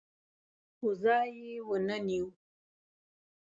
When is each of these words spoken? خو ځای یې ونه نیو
خو 0.77 0.87
ځای 1.03 1.29
یې 1.41 1.55
ونه 1.67 1.97
نیو 2.07 2.27